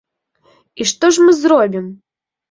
І 0.79 0.87
што 0.91 1.11
ж 1.17 1.25
мы 1.25 1.35
зробім? 1.41 1.85